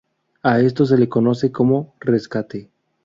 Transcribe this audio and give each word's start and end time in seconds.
A 0.41 0.59
esto 0.59 0.83
se 0.87 0.97
le 0.97 1.07
conoce 1.07 1.51
como 1.51 1.93
"rescate". 1.99 2.71